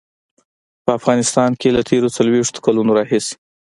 [0.83, 3.35] په افغانستان کې له تېرو څلويښتو کالو راهيسې.